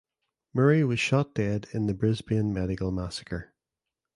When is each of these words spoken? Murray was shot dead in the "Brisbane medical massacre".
Murray 0.51 0.83
was 0.83 0.99
shot 0.99 1.35
dead 1.35 1.67
in 1.75 1.85
the 1.85 1.93
"Brisbane 1.93 2.51
medical 2.51 2.89
massacre". 2.89 3.53